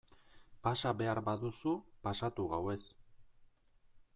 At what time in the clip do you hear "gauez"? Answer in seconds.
2.55-2.81